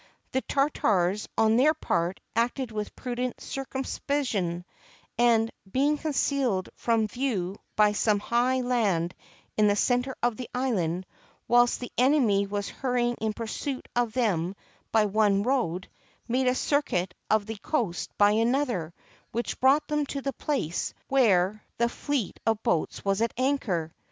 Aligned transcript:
The 0.31 0.41
Tar 0.41 0.71
tars, 0.71 1.29
on 1.37 1.57
their 1.57 1.75
part, 1.75 2.19
acted 2.35 2.71
with 2.71 2.95
prudent 2.95 3.39
circumspection, 3.39 4.65
and, 5.15 5.51
being 5.71 5.99
concealed 5.99 6.69
from 6.75 7.05
view 7.07 7.59
by 7.75 7.91
some 7.91 8.19
high 8.19 8.61
land 8.61 9.13
in 9.57 9.67
the 9.67 9.75
center 9.75 10.15
of 10.23 10.37
the 10.37 10.49
island, 10.55 11.05
whilst 11.47 11.79
the 11.79 11.91
enemy 11.99 12.47
were 12.47 12.63
hurry 12.63 13.09
ing 13.09 13.15
in 13.21 13.33
pursuit 13.33 13.87
of 13.95 14.13
them 14.13 14.55
by 14.91 15.05
one 15.05 15.43
road, 15.43 15.87
made 16.27 16.47
a 16.47 16.55
circuit 16.55 17.13
of 17.29 17.45
the 17.45 17.57
coast 17.57 18.09
by 18.17 18.31
another, 18.31 18.95
which 19.31 19.59
brought 19.59 19.87
them 19.87 20.07
to 20.07 20.21
the 20.23 20.33
place 20.33 20.95
where 21.09 21.61
323 21.77 21.77
JAPAN 21.77 21.77
the 21.77 21.89
fleet 21.89 22.39
of 22.47 22.63
boats 22.63 23.05
was 23.05 23.21
at 23.21 23.35
anchor. 23.37 23.93